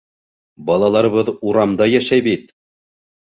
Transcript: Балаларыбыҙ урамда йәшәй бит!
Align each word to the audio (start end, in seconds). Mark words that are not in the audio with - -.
Балаларыбыҙ 0.69 1.29
урамда 1.51 1.89
йәшәй 1.93 2.23
бит! 2.31 2.51